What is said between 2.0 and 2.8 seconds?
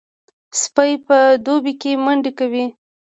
منډې کوي.